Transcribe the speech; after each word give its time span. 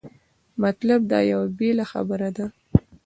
مطلب 0.63 0.99
دا 1.11 1.19
یوه 1.31 1.47
بېله 1.57 1.85
خبره 1.91 2.29
ده. 2.37 2.45